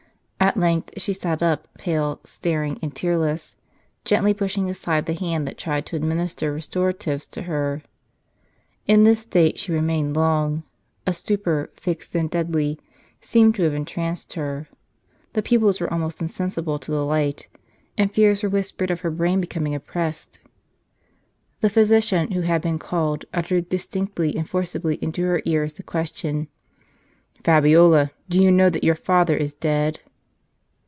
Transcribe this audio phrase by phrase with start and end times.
[0.43, 3.55] At length she sat up, pale, staring, and tearless,
[4.03, 7.83] gently pushing aside the hand that tried to adminis ter restoratives to her.
[8.87, 10.63] In this state she remained long;
[11.05, 12.79] a stupor, fixed and deadly,
[13.21, 14.67] seemed to have entranced her;
[15.33, 17.47] the pupils were almost insensible to the light,
[17.95, 20.39] and fears were whispered of her brain becoming oppressed.
[21.61, 26.47] The physician, who had been called, uttered distinctly and forcibly into her ears the question:"
[27.43, 29.99] Fabiola, do you know that your father is dead